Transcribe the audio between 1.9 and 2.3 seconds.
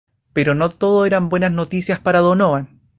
para